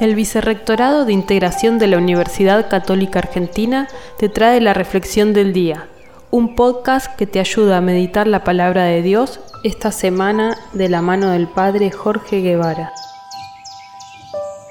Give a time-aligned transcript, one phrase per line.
[0.00, 3.86] El Vicerrectorado de Integración de la Universidad Católica Argentina
[4.18, 5.88] te trae la Reflexión del Día,
[6.30, 11.02] un podcast que te ayuda a meditar la palabra de Dios esta semana de la
[11.02, 12.94] mano del Padre Jorge Guevara.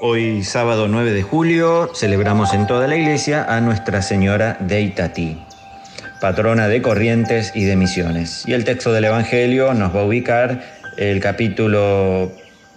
[0.00, 5.38] Hoy sábado 9 de julio celebramos en toda la iglesia a Nuestra Señora de Itatí,
[6.20, 8.42] patrona de Corrientes y de Misiones.
[8.48, 10.60] Y el texto del Evangelio nos va a ubicar
[10.96, 12.32] el capítulo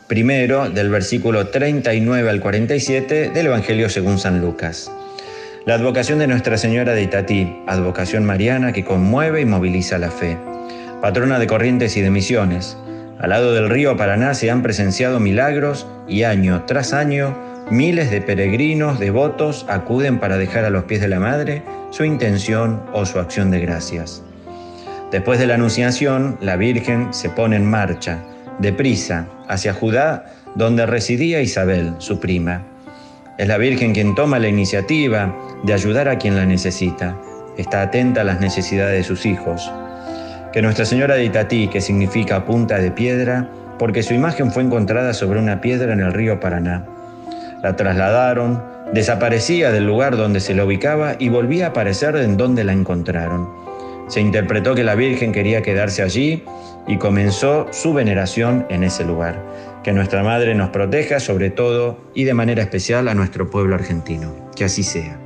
[0.08, 4.92] primero del versículo 39 al 47 del Evangelio según San Lucas.
[5.66, 10.38] La advocación de Nuestra Señora de Itatí, advocación mariana que conmueve y moviliza la fe.
[11.02, 12.78] Patrona de corrientes y de misiones.
[13.20, 17.38] Al lado del río Paraná se han presenciado milagros y año tras año
[17.72, 22.84] miles de peregrinos devotos acuden para dejar a los pies de la Madre su intención
[22.92, 24.22] o su acción de gracias.
[25.12, 28.20] Después de la Anunciación, la Virgen se pone en marcha
[28.60, 30.26] deprisa hacia Judá,
[30.56, 32.64] donde residía Isabel, su prima.
[33.38, 37.18] Es la Virgen quien toma la iniciativa de ayudar a quien la necesita.
[37.58, 39.72] Está atenta a las necesidades de sus hijos.
[40.52, 45.14] Que Nuestra Señora de Itatí, que significa punta de piedra, porque su imagen fue encontrada
[45.14, 46.86] sobre una piedra en el río Paraná.
[47.64, 48.62] La trasladaron,
[48.94, 53.63] desaparecía del lugar donde se la ubicaba y volvía a aparecer en donde la encontraron.
[54.14, 56.44] Se interpretó que la Virgen quería quedarse allí
[56.86, 59.44] y comenzó su veneración en ese lugar.
[59.84, 64.52] Que nuestra Madre nos proteja sobre todo y de manera especial a nuestro pueblo argentino.
[64.56, 65.23] Que así sea.